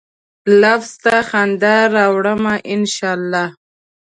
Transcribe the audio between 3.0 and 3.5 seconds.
الله